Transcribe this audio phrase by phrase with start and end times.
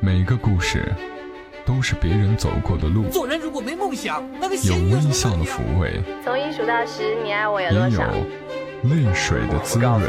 [0.00, 0.94] 每个故事
[1.64, 8.04] 都是别人走过的路，做人如果没梦想，那个有微笑的抚慰，从一数到十，你爱我有也有多少？
[8.84, 10.00] 泪水的滋润。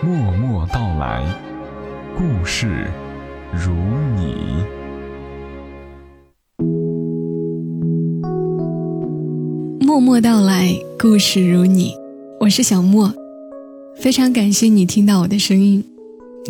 [0.00, 1.24] 默默到来，
[2.16, 2.86] 故事
[3.52, 3.72] 如
[4.16, 4.64] 你。
[9.80, 11.92] 默默到来，故事如你，
[12.40, 13.12] 我是小莫，
[13.96, 15.84] 非常感谢你听到我的声音，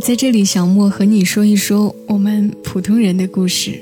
[0.01, 3.81] 在这里，小莫和你说一说我们普通人的故事。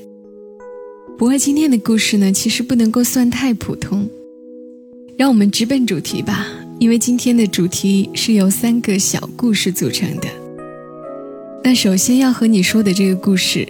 [1.19, 4.09] 不过今天的故事呢，其实不能够算太普通，
[5.17, 6.47] 让我们直奔主题吧，
[6.79, 10.29] 因为今天的主题是由三个小故事组成的。
[11.63, 13.67] 那首先要和你说的这个故事，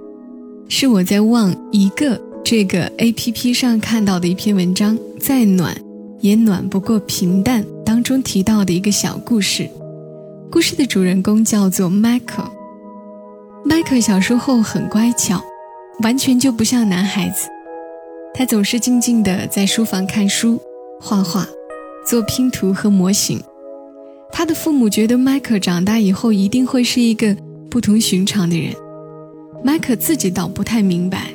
[0.69, 5.77] 是我在望一个这个 A P P 上看到的一篇文章，再暖
[6.21, 9.69] 也暖不过平淡当中提到的一个小故事。
[10.51, 12.43] 故事的主人公叫做迈克。
[13.65, 14.01] 迈克。
[14.01, 15.43] 小时候很乖巧，
[16.03, 17.49] 完全就不像男孩子。
[18.33, 20.61] 他总是静静地在书房看书、
[21.01, 21.47] 画画、
[22.07, 23.43] 做拼图和模型。
[24.31, 27.37] 他的父母觉得迈克长大以后一定会是一个
[27.71, 28.75] 不同寻常的人。
[29.65, 31.33] 迈克自己倒不太明白，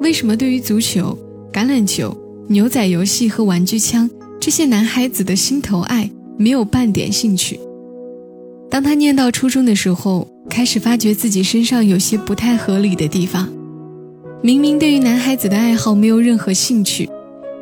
[0.00, 1.16] 为什么对于足球、
[1.52, 2.16] 橄榄球、
[2.48, 7.60] 牛仔游戏和玩具枪这些男孩子的心头爱没有半点兴趣。
[8.70, 13.48] 当他念到初中的时候，开始发觉自己身上有些不太合理的地方。
[14.42, 17.10] 明明对于男孩子的爱好没有任何兴趣，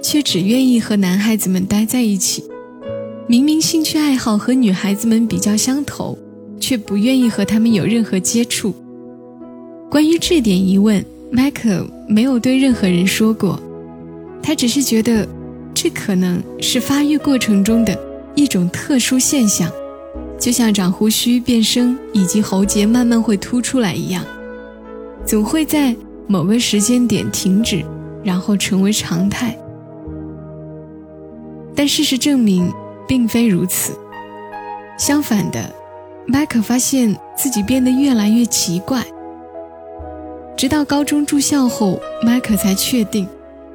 [0.03, 2.42] 却只愿意和男孩子们待在一起；
[3.27, 6.17] 明明兴趣爱好和女孩子们比较相投，
[6.61, 8.75] 却不愿意和他们有任何接触。
[9.91, 13.59] 关于这点疑问，迈克没有对任何人说过，
[14.42, 15.27] 他只是觉得
[15.73, 17.98] 这可能是发育过程中的
[18.34, 19.73] 一种特殊现象。
[20.39, 24.25] 就像长胡须、变声以及喉结慢慢会凸出来一样，
[25.27, 25.95] 总会在
[26.27, 27.84] 某个时间点停止，
[28.22, 29.58] 然后成为常态。
[31.75, 32.72] 但事实证明，
[33.06, 33.92] 并非如此。
[34.96, 35.74] 相反的，
[36.27, 39.05] 迈克发现自己变得越来越奇怪。
[40.57, 43.29] 直到高中住校后，迈克才确定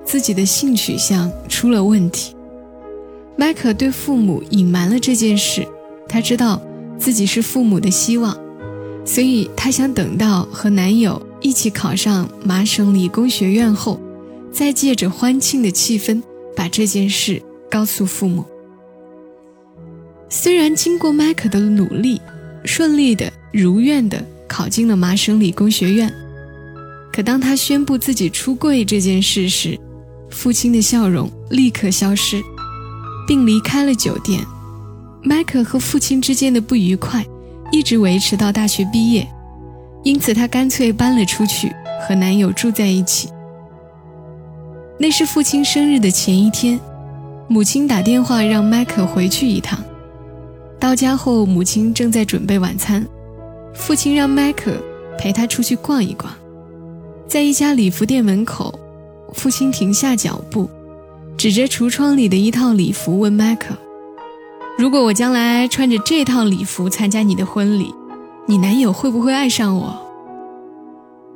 [0.03, 2.35] 自己的性取向出了问题。
[3.35, 5.67] 迈克对父母隐瞒了这件事。
[6.07, 6.61] 她知道
[6.99, 8.37] 自己是父母的希望，
[9.05, 13.99] 所以她想等到和男友一起考上麻省理工学院后，
[14.51, 16.21] 再借着欢庆的气氛
[16.55, 18.45] 把这件事告诉父母。
[20.29, 22.19] 虽然经过迈克的努力，
[22.65, 26.11] 顺利的如愿的考进了麻省理工学院，
[27.11, 29.79] 可当他宣布自己出柜这件事时，
[30.29, 32.41] 父亲的笑容立刻消失，
[33.27, 34.39] 并离开了酒店。
[35.23, 37.25] 迈克和父亲之间的不愉快
[37.71, 39.25] 一直维持到大学毕业，
[40.03, 41.73] 因此她干脆搬了出去，
[42.05, 43.29] 和男友住在一起。
[44.99, 46.79] 那是父亲生日的前一天，
[47.47, 49.79] 母亲打电话让迈克回去一趟。
[50.79, 53.05] 到家后，母亲正在准备晚餐，
[53.73, 54.77] 父亲让迈克
[55.17, 56.31] 陪他出去逛一逛。
[57.25, 58.77] 在一家礼服店门口，
[59.33, 60.69] 父亲停下脚步，
[61.37, 63.73] 指着橱窗里的一套礼服问迈克。
[64.77, 67.93] 如果我将来穿着这套礼服参加你的婚礼，
[68.47, 69.95] 你男友会不会爱上我？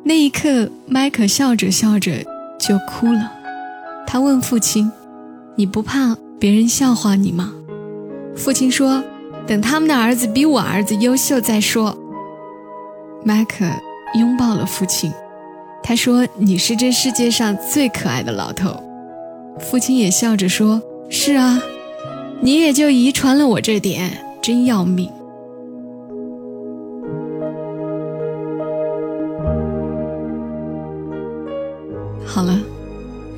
[0.03, 2.24] 那一刻，迈克笑着笑着
[2.59, 3.31] 就哭了。
[4.08, 4.92] 他问父亲
[5.56, 7.53] ：“你不怕别人笑话你吗？”
[8.36, 9.03] 父亲说
[9.46, 11.96] ：“等他们的儿子比我儿子优秀再说。”
[13.24, 13.66] 迈克
[14.16, 15.12] 拥抱了父亲，
[15.84, 18.81] 他说：“你是这世界上最可爱的老头。”
[19.59, 21.62] 父亲也笑着说：“是啊。”
[22.40, 24.12] 你也就遗传了我这点，
[24.42, 25.09] 真要命。
[32.25, 32.59] 好了，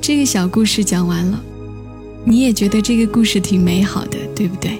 [0.00, 1.40] 这个小故事讲完了，
[2.24, 4.78] 你也觉得这个故事挺美好的，对不对？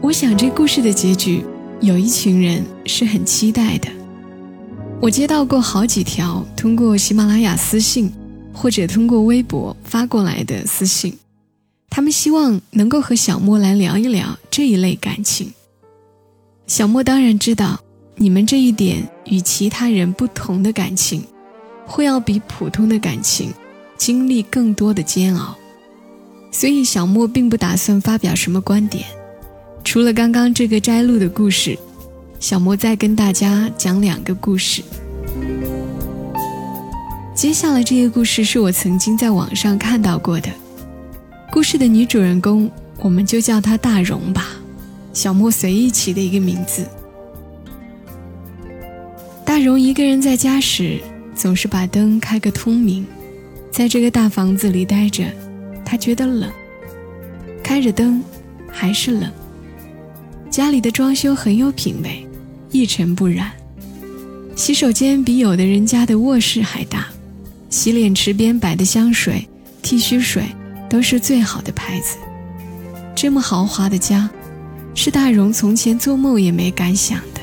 [0.00, 1.44] 我想这故事的结局，
[1.80, 3.88] 有一群人是很期待的。
[5.00, 8.10] 我接到过好几条通过喜马拉雅私信。
[8.58, 11.16] 或者通过微博发过来的私信，
[11.88, 15.52] 他们希望能够和小莫来聊一聊这一类感情。
[16.66, 17.80] 小莫当然知道，
[18.16, 21.22] 你们这一点与其他人不同的感情，
[21.86, 23.54] 会要比普通的感情
[23.96, 25.56] 经历更多的煎熬，
[26.50, 29.04] 所以小莫并不打算发表什么观点。
[29.84, 31.78] 除了刚刚这个摘录的故事，
[32.40, 34.82] 小莫再跟大家讲两个故事。
[37.38, 40.50] 接下来这个故事是我曾经在网上看到过的。
[41.52, 44.56] 故事的女主人公，我们就叫她大荣吧。
[45.12, 46.84] 小莫随意起的一个名字。
[49.44, 51.00] 大荣一个人在家时，
[51.32, 53.06] 总是把灯开个通明，
[53.70, 55.24] 在这个大房子里待着，
[55.84, 56.50] 他觉得冷。
[57.62, 58.20] 开着灯，
[58.68, 59.30] 还是冷。
[60.50, 62.26] 家里的装修很有品味，
[62.72, 63.52] 一尘不染。
[64.56, 67.06] 洗手间比有的人家的卧室还大，
[67.70, 69.46] 洗脸池边摆的香水、
[69.82, 70.44] 剃须水
[70.88, 72.16] 都是最好的牌子。
[73.14, 74.28] 这么豪华的家，
[74.94, 77.40] 是大荣从前做梦也没敢想的。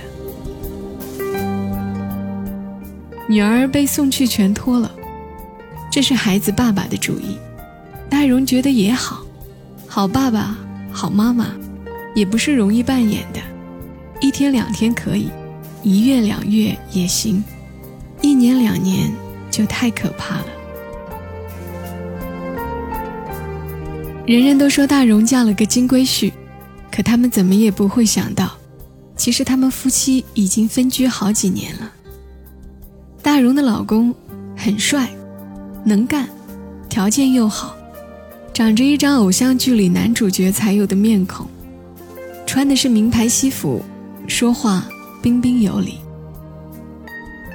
[3.28, 4.92] 女儿被送去全托了，
[5.92, 7.38] 这是孩子爸爸的主意。
[8.10, 9.24] 大荣觉得也好。
[9.88, 10.58] 好爸爸，
[10.92, 11.48] 好妈妈，
[12.14, 13.40] 也不是容易扮演的。
[14.20, 15.30] 一天两天可以，
[15.84, 17.44] 一月两月也行，
[18.22, 19.12] 一年两年
[19.56, 20.46] 就太可怕了。
[24.28, 26.30] 人人都说大荣嫁了个金龟婿，
[26.92, 28.52] 可他们怎么也不会想到，
[29.16, 31.90] 其实他们夫妻已经分居好几年了。
[33.22, 34.14] 大荣的老公
[34.58, 35.10] 很帅，
[35.86, 36.28] 能干，
[36.90, 37.78] 条件又好。
[38.54, 41.48] 长着一张偶像剧里男主角才有的面孔，
[42.46, 43.82] 穿的是名牌西服，
[44.28, 44.86] 说话
[45.22, 46.00] 彬彬有礼。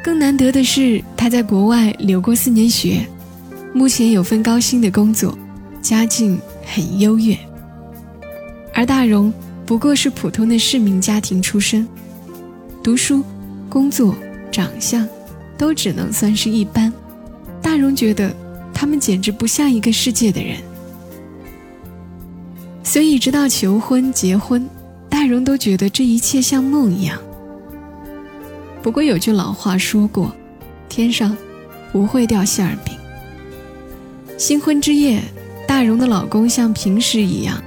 [0.02, 3.06] 更难得的是，他在国外留过四年学，
[3.75, 5.37] 目前有份高薪的工作，
[5.82, 7.38] 家境很优越。
[8.73, 9.32] 而大荣
[9.67, 11.87] 不过是普通的市民家庭出身，
[12.82, 13.23] 读书、
[13.69, 14.14] 工作、
[14.50, 15.06] 长相，
[15.58, 16.91] 都只能算是一般。
[17.61, 18.35] 大荣觉得
[18.73, 20.56] 他们简直不像一个世界的人。
[22.82, 24.67] 所以，直到求婚、结婚，
[25.11, 27.20] 大荣都觉得这一切像梦一样。
[28.82, 30.35] 不过有句老话说过
[30.88, 31.37] ：“天上
[31.93, 32.94] 不会掉馅儿饼。”
[34.38, 35.23] 新婚之夜，
[35.69, 37.62] 大荣的老公像平时一样，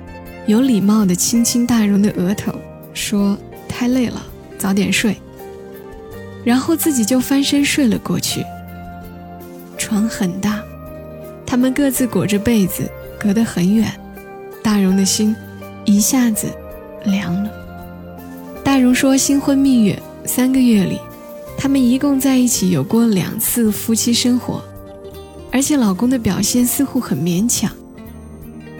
[0.47, 2.51] 有礼貌地亲亲大荣的额头，
[2.93, 3.37] 说
[3.69, 4.21] ：“太累了，
[4.57, 5.15] 早点睡。”
[6.43, 8.43] 然后自己就翻身睡了过去。
[9.77, 10.61] 床很大，
[11.45, 12.89] 他们各自裹着被子，
[13.19, 13.91] 隔得很远。
[14.63, 15.35] 大荣的心
[15.85, 16.47] 一下子
[17.05, 17.51] 凉了。
[18.63, 20.99] 大荣说：“新婚蜜月三个月里，
[21.57, 24.63] 他们一共在一起有过两次夫妻生活，
[25.51, 27.71] 而且老公的表现似乎很勉强。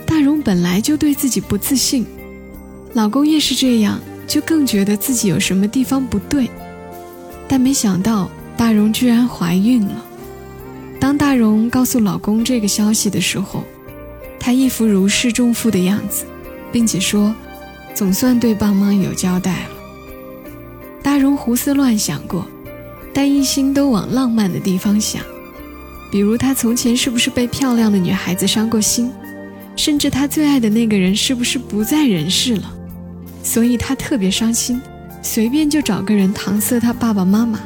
[0.06, 2.06] 大荣本来就对自己不自信，
[2.94, 6.50] 老公越是这样，就更觉得自己有什么地方不对。
[7.48, 10.06] 但没想到大荣居然怀孕了。
[11.00, 13.64] 当大荣告诉老公这个消息的时候，
[14.40, 16.26] 她一副如释重负的样子，
[16.72, 17.36] 并且说
[17.94, 19.70] ：“总算对爸妈有交代了。”
[21.04, 22.48] 大荣胡思乱想过，
[23.14, 25.22] 但一心都往浪漫的地方想，
[26.10, 29.12] 比如他从前是不是被漂亮的女孩子伤过心，
[29.76, 32.74] 甚至他最爱的那个人是不是不在人世了，
[33.44, 34.82] 所以他特别伤心，
[35.22, 37.60] 随便就找个人搪塞他爸爸妈妈。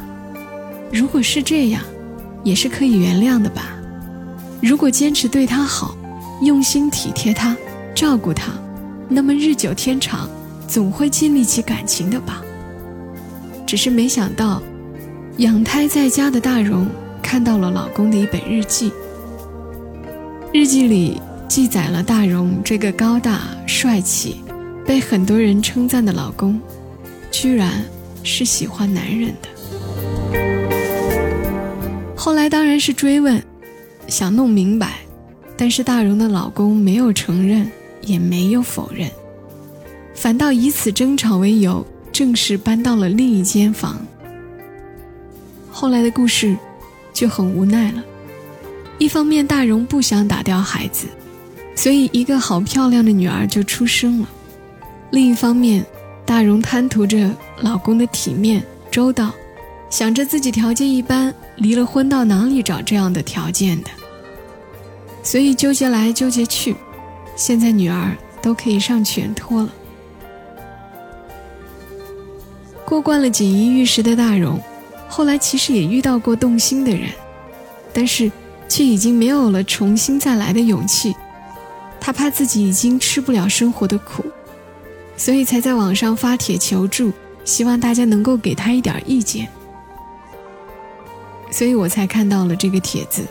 [0.91, 1.81] 如果是这样，
[2.43, 3.77] 也是可以原谅的吧？
[4.61, 5.95] 如果坚持对他好。
[6.39, 7.57] 用心体贴他，
[7.95, 8.51] 照顾他，
[9.09, 10.29] 那么日久天长，
[10.67, 12.43] 总会建立起感情的吧。
[13.67, 14.63] 只是没想到，
[15.39, 16.87] 养胎在家的大荣
[17.21, 18.93] 看到了老公的一本日记。
[20.53, 24.37] 日记里记载了大荣这个高大帅气、
[24.85, 26.57] 被很多人称赞的老公，
[27.29, 27.83] 居然
[28.23, 29.49] 是喜欢男人的。
[32.15, 33.44] 后来当然是追问，
[34.07, 34.94] 想弄明白。
[35.57, 37.69] 但是大荣的老公没有承认，
[38.01, 39.09] 也没有否认，
[40.13, 41.85] 反倒以此争吵为由，
[42.18, 44.04] 正式搬到了另一间房。
[45.69, 46.57] 后来的故事
[47.14, 48.04] 就很无奈了。
[48.97, 51.06] 一方面，大荣不想打掉孩子，
[51.76, 54.26] 所以一个好漂亮的女儿就出生了；
[55.12, 55.86] 另一方面，
[56.26, 57.31] 大荣贪图着
[57.62, 59.31] 老公的体面周到，
[59.92, 63.92] 想着自己条件一般，离了婚到哪里找这样的条件的？
[65.21, 66.76] 所以纠结来纠结去，
[67.36, 69.69] 现在女儿都可以上全托了。
[72.87, 74.57] 过惯了锦衣玉食的大荣，
[75.09, 77.09] 后来其实也遇到过动心的人，
[77.91, 78.31] 但是
[78.69, 81.13] 却已经没有了重新再来的勇气。
[81.99, 84.23] 他怕自己已经吃不了生活的苦，
[85.17, 87.11] 所以才在网上发帖求助，
[87.44, 89.49] 希望大家能够给他一点意见。
[91.51, 93.21] 所以我才看到了这个帖子。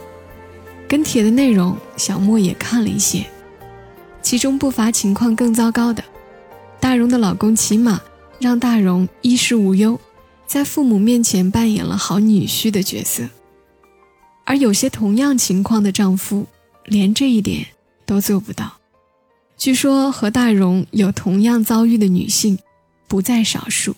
[0.87, 3.25] 跟帖的内容，小莫也看了一些，
[4.21, 6.05] 其中不乏情况更糟糕的。
[6.79, 7.99] 大荣的老公起码
[8.39, 9.99] 让大荣衣食无忧，
[10.47, 13.29] 在父母面前扮演了好女婿的角色，
[14.45, 16.47] 而有些同样情况的丈夫，
[16.85, 17.67] 连这一点
[18.05, 18.73] 都做不到。
[19.57, 22.59] 据说和大荣有同样遭遇的女性
[23.09, 23.97] 不在少数。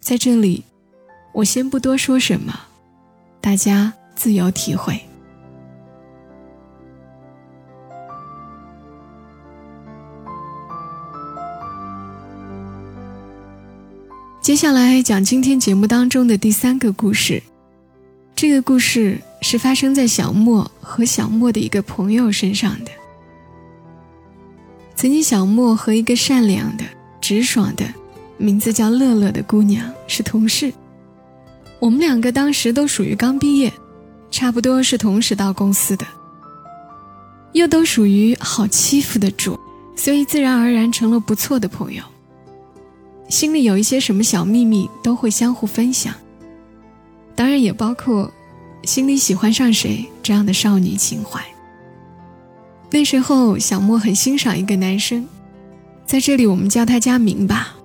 [0.00, 0.64] 在这里，
[1.32, 2.60] 我先不多说什么，
[3.40, 5.00] 大家自由体会。
[14.40, 17.42] 接下来讲今天节目当中的第三个故事。
[18.34, 22.90] 这个故事是发生在小莫和小莫的一个朋友身上的。
[24.96, 26.84] 曾经，小莫和一个善良的、
[27.20, 27.84] 直爽的、
[28.38, 30.72] 名字叫乐乐的姑娘是同事。
[31.78, 33.70] 我们两个当时都属于刚毕业，
[34.30, 36.06] 差不多是同时到公司的，
[37.52, 39.60] 又都属于好欺负的主，
[39.94, 42.02] 所以自然而然成了不错的朋友。
[43.30, 46.12] 心里有一些什么小秘密，都会相互分享。
[47.36, 48.30] 当然也包括
[48.82, 51.40] 心里喜欢上谁这样的少女情怀。
[52.90, 55.26] 那时候，小莫很欣赏一个男生，
[56.04, 57.76] 在这里我们叫他佳明吧。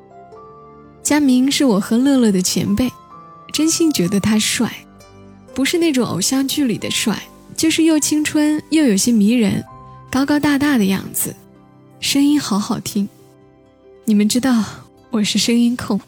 [1.03, 2.91] 佳明是我和乐乐的前辈，
[3.53, 4.73] 真心觉得他帅，
[5.53, 7.21] 不是那种偶像剧里的帅，
[7.55, 9.63] 就是又青春又有些迷人，
[10.09, 11.35] 高高大大的样子，
[11.99, 13.07] 声音好好听。
[14.05, 14.63] 你们知道
[15.15, 16.01] 我是声音控。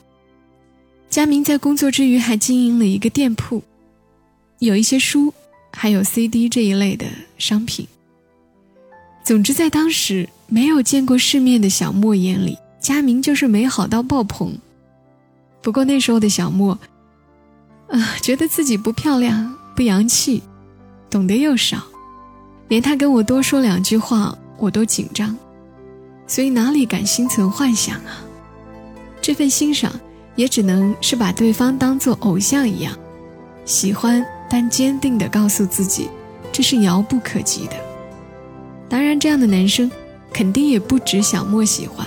[1.10, 3.64] 佳明在工作之余还经营了一个店铺，
[4.60, 5.34] 有一些书，
[5.72, 7.06] 还有 CD 这一类的
[7.38, 7.88] 商品。
[9.24, 14.58] 总之，在当时没有见过世面的小莫眼里，佳明就是美好到爆棚。
[15.62, 16.78] 不过那时候的小莫，
[17.88, 20.44] 啊，觉得自己不漂亮、不洋气，
[21.10, 21.82] 懂得又少，
[22.68, 25.34] 连他跟我多说两句话，我都紧张，
[26.28, 28.26] 所以哪里敢心存幻想啊？
[29.28, 29.92] 这份欣赏。
[30.38, 32.94] 也只能是把对方当做偶像一样，
[33.66, 36.08] 喜欢但坚定地告诉自己，
[36.52, 37.74] 这是遥不可及的。
[38.88, 39.90] 当然，这样的男生
[40.32, 42.06] 肯定也不止小莫喜欢，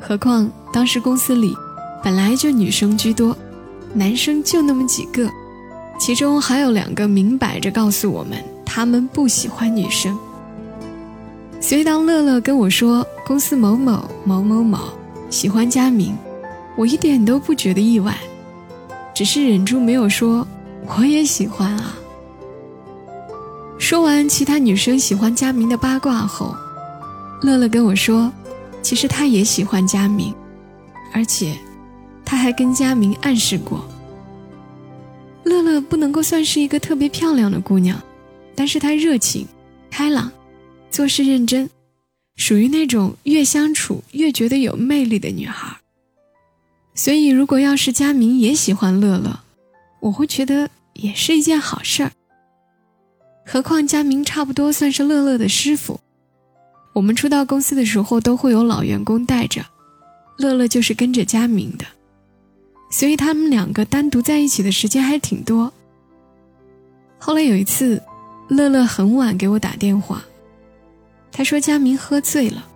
[0.00, 1.52] 何况当时公司里
[2.04, 3.36] 本来就女生居多，
[3.92, 5.28] 男生就那么几个，
[5.98, 10.16] 其中还有两个明摆着告诉我们他们不喜欢女生。
[11.60, 14.78] 所以当乐乐跟我说公司某某某某某
[15.30, 16.16] 喜欢佳明。
[16.76, 18.16] 我一点都不觉得意外，
[19.14, 20.46] 只是忍住没有说
[20.86, 21.96] 我也喜欢啊。
[23.78, 26.54] 说完其他女生喜欢佳明的八卦后，
[27.42, 28.30] 乐乐跟我说，
[28.82, 30.34] 其实他也喜欢佳明，
[31.12, 31.56] 而且
[32.24, 33.86] 他还跟佳明暗示过。
[35.44, 38.00] 乐乐不能够算是一个特别漂亮的姑娘，
[38.54, 39.46] 但是她热情、
[39.90, 40.30] 开朗，
[40.90, 41.70] 做事认真，
[42.34, 45.76] 属于那种越相处越觉得有魅力的女孩。
[46.96, 49.38] 所以，如果要是佳明也喜欢乐乐，
[50.00, 52.10] 我会觉得也是一件好事儿。
[53.44, 56.00] 何况佳明差不多算是乐乐的师傅，
[56.94, 59.62] 我们初到公司的时候都会有老员工带着，
[60.38, 61.84] 乐乐就是跟着佳明的，
[62.90, 65.70] 所以他们两个单独在一起的时间还挺多。
[67.18, 68.02] 后来有一次，
[68.48, 70.24] 乐乐很晚给我打电话，
[71.30, 72.66] 他说佳明喝醉了，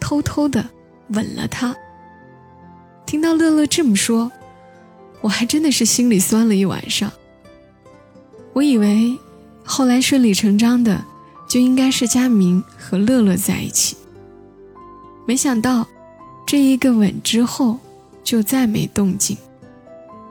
[0.00, 0.66] 偷偷的
[1.10, 1.76] 吻了他。
[3.08, 4.30] 听到乐乐这么说，
[5.22, 7.10] 我还真的是心里酸了一晚上。
[8.52, 9.16] 我以为
[9.64, 11.02] 后来顺理成章的
[11.48, 13.96] 就应该是佳明和乐乐在一起，
[15.24, 15.88] 没想到
[16.46, 17.78] 这一个吻之后
[18.22, 19.34] 就再没动静。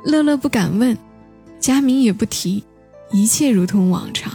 [0.03, 0.95] 乐乐不敢问，
[1.59, 2.63] 佳明也不提，
[3.11, 4.31] 一切如同往常。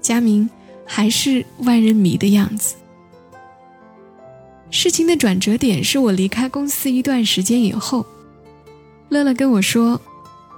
[0.00, 0.48] 佳明
[0.84, 2.76] 还是万人迷的样子。
[4.70, 8.04] 事情的转折点是我离开公司一段时间以后，
[9.08, 10.00] 乐乐跟我说，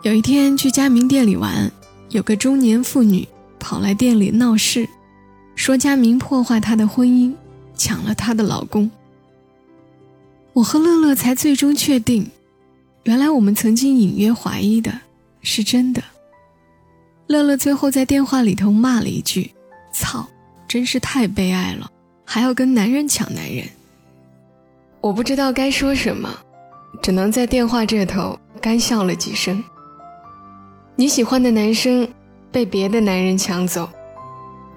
[0.03, 1.71] 有一天去佳明店里玩，
[2.11, 4.89] 有个中年妇女跑来店里闹事，
[5.55, 7.35] 说佳明破坏她的婚姻，
[7.77, 8.91] 抢了她的老公。
[10.55, 12.29] 我和乐乐才最终确定，
[13.05, 15.01] 原来我们曾经隐约怀疑的
[15.43, 16.03] 是真的。
[17.29, 19.53] 乐乐最后在电话里头骂了一句
[19.93, 20.27] ：“操，
[20.67, 21.91] 真是太悲哀了，
[22.25, 23.65] 还要跟男人抢男人。”
[25.01, 26.29] 我不知道该说什么，
[27.01, 29.63] 只能在电话这头干笑了几声。
[30.97, 32.07] 你喜欢的男生
[32.51, 33.89] 被别的男人抢走，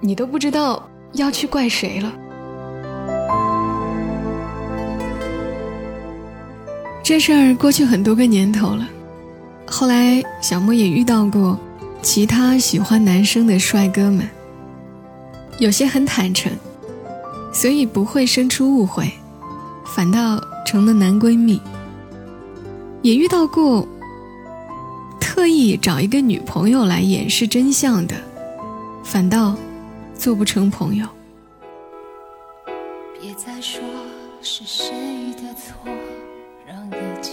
[0.00, 2.12] 你都不知道要去怪谁了。
[7.02, 8.88] 这事儿过去很多个年头了，
[9.66, 11.58] 后来小莫也遇到过
[12.00, 14.26] 其他喜欢男生的帅哥们，
[15.58, 16.52] 有些很坦诚，
[17.52, 19.12] 所以不会生出误会。
[19.84, 21.60] 反倒成了男闺蜜。
[23.02, 23.86] 也遇到过
[25.18, 28.14] 特意找一个女朋友来掩饰真相的，
[29.02, 29.56] 反倒
[30.14, 31.06] 做不成朋友。
[33.20, 33.80] 别再说
[34.40, 34.90] 是谁
[35.36, 35.90] 的错，
[36.66, 37.32] 让一切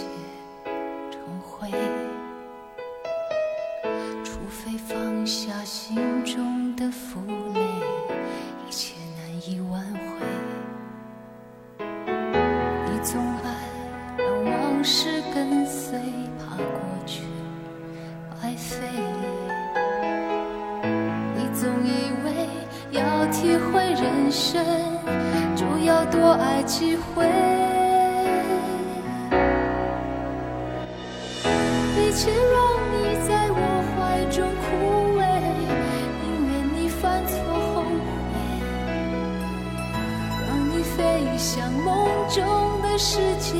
[1.10, 1.70] 成灰。
[4.24, 7.20] 除非放下心中的负
[7.54, 7.59] 累，
[24.30, 24.64] 人生。
[25.84, 27.26] 要多爱几回，
[31.96, 32.60] 比起让
[32.92, 32.94] 你
[33.26, 33.58] 在我
[33.90, 34.68] 怀中枯
[35.18, 35.20] 萎，
[36.22, 37.34] 宁愿你犯错
[37.74, 38.32] 后悔，
[40.46, 40.98] 让你飞
[41.36, 41.88] 向梦
[42.28, 42.38] 中
[42.82, 43.58] 的世界，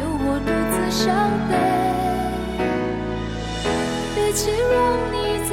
[0.00, 1.04] 由我独自伤
[1.50, 1.52] 悲。
[4.14, 4.80] 比起让
[5.12, 5.16] 你
[5.50, 5.52] 在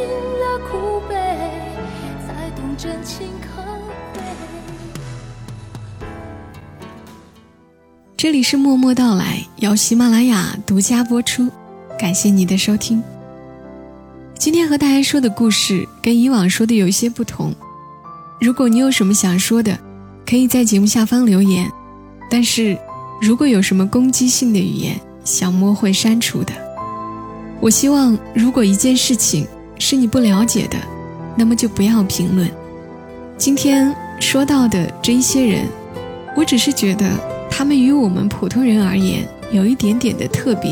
[0.00, 1.14] 尽了苦悲，
[2.26, 3.62] 才懂真情可
[4.14, 4.22] 贵。
[8.16, 11.50] 这里是默默到来，由喜马拉雅独家播出，
[11.98, 13.02] 感谢你的收听。
[14.38, 17.54] 今天和大家说的故事跟以往说的有一些不同。
[18.40, 19.78] 如果你有什么想说的，
[20.26, 21.70] 可以在节目下方留言。
[22.30, 22.78] 但是，
[23.20, 26.52] 如果有什么攻击性的语言，小莫会删除的。
[27.60, 29.46] 我希望，如果一件事情，
[29.80, 30.76] 是你不了解的，
[31.34, 32.48] 那么就不要评论。
[33.38, 35.66] 今天说到的这一些人，
[36.36, 37.08] 我只是觉得
[37.50, 40.70] 他们与我们普通人而言有一点点的特别，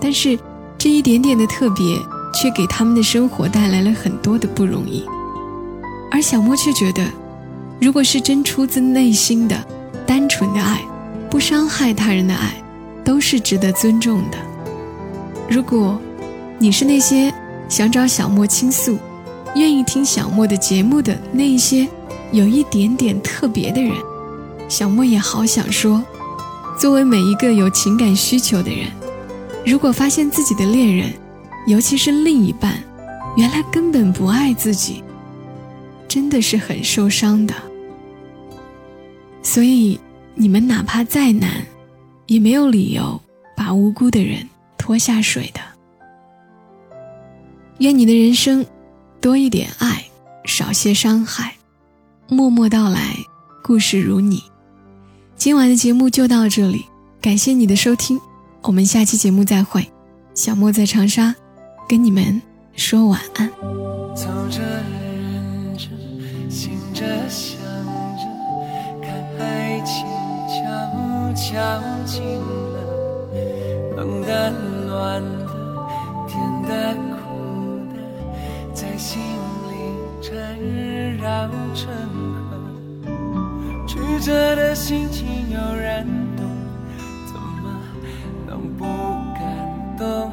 [0.00, 0.38] 但是
[0.78, 1.98] 这一点点的特别
[2.32, 5.04] 却给他们的生活带来了很多的不容易。
[6.12, 7.04] 而小莫却觉得，
[7.80, 9.56] 如果是真出自内心的、
[10.06, 10.80] 单纯的爱，
[11.28, 12.54] 不伤害他人的爱，
[13.04, 14.38] 都是值得尊重的。
[15.50, 16.00] 如果
[16.60, 17.34] 你是那些。
[17.68, 18.98] 想找小莫倾诉，
[19.54, 21.88] 愿意听小莫的节目的那一些
[22.32, 23.92] 有一点点特别的人，
[24.68, 26.02] 小莫也好想说：
[26.78, 28.88] 作为每一个有情感需求的人，
[29.64, 31.12] 如果发现自己的恋人，
[31.66, 32.82] 尤其是另一半，
[33.36, 35.02] 原来根本不爱自己，
[36.06, 37.54] 真的是很受伤的。
[39.42, 39.98] 所以
[40.34, 41.64] 你们哪怕再难，
[42.26, 43.20] 也没有理由
[43.56, 45.60] 把无辜的人拖下水的。
[47.78, 48.64] 愿你的人生
[49.20, 50.04] 多一点爱，
[50.44, 51.54] 少些伤害。
[52.28, 53.16] 默默到来，
[53.62, 54.42] 故事如你。
[55.36, 56.84] 今晚的节目就到这里，
[57.20, 58.18] 感谢你的收听，
[58.62, 59.84] 我们下期节目再会。
[60.34, 61.34] 小莫在长沙，
[61.88, 62.40] 跟你们
[62.76, 63.50] 说晚安。
[64.14, 65.88] 走着忍着，
[66.48, 67.58] 醒着想
[68.16, 68.24] 着，
[69.02, 70.06] 看爱情
[70.48, 74.52] 悄悄近了，冷的
[74.86, 75.46] 暖的
[76.28, 77.03] 甜的。
[79.04, 79.20] 心
[79.68, 79.74] 里
[80.22, 80.32] 缠
[81.18, 81.92] 绕成
[82.48, 82.56] 河，
[83.86, 86.46] 曲折的心情有人懂，
[87.26, 87.70] 怎么
[88.46, 88.86] 能不
[89.34, 89.44] 感
[89.98, 90.32] 动？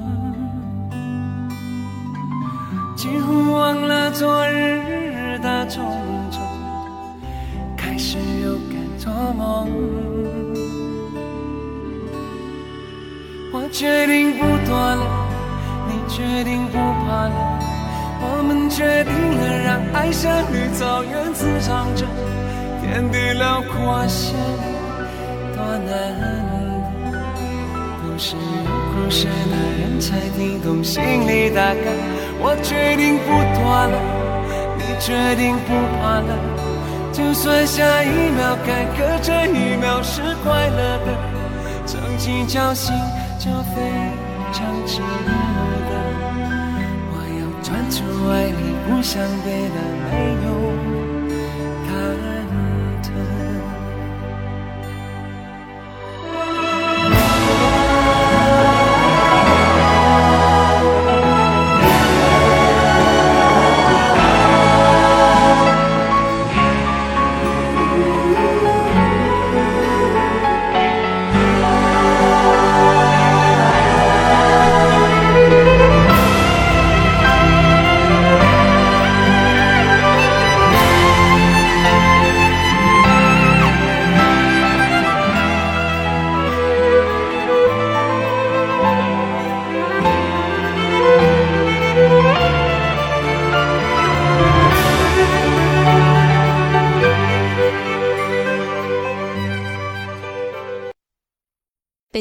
[2.96, 5.84] 几乎忘了昨日的种
[6.32, 6.42] 种，
[7.76, 9.68] 开始又敢做梦。
[13.52, 15.04] 我决定不躲了，
[15.90, 17.51] 你决定不怕了。
[18.42, 22.08] 我们决定了，让爱像绿草原滋长着，
[22.82, 24.34] 天地辽阔，线
[25.54, 25.94] 多难。
[28.02, 28.42] 不是有
[28.96, 31.86] 故事的人才听懂心里大概。
[32.42, 33.62] 我决定不躲
[33.94, 33.96] 了，
[34.76, 36.34] 你决定不怕了。
[37.14, 41.14] 就算下一秒坎坷这一秒是快乐的，
[41.86, 42.92] 曾经侥幸
[43.38, 43.86] 就非
[44.52, 45.32] 常值得。
[47.92, 48.00] 就
[48.30, 49.76] 爱你，不想别的，
[50.10, 51.01] 没有。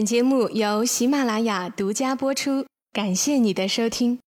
[0.01, 4.19] 本节目由喜马拉雅独家播出，感谢你的收听。